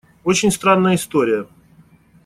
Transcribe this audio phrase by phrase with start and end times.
[0.23, 1.47] Очень странная история.